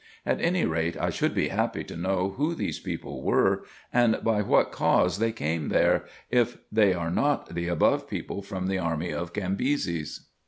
At 0.25 0.41
any 0.41 0.65
rate, 0.65 0.97
I 0.99 1.11
should 1.11 1.35
be 1.35 1.49
happy 1.49 1.83
to 1.83 1.95
know 1.95 2.29
who 2.35 2.55
these 2.55 2.79
people 2.79 3.21
were, 3.21 3.63
and 3.93 4.17
by 4.23 4.41
what 4.41 4.71
cause 4.71 5.19
they 5.19 5.31
came 5.31 5.69
there, 5.69 6.05
if 6.31 6.57
they 6.71 6.91
are 6.95 7.11
not 7.11 7.53
the 7.53 7.67
above 7.67 8.09
people 8.09 8.41
from 8.41 8.65
the 8.65 8.79
army 8.79 9.11
of 9.13 9.31
Cambyses. 9.31 10.25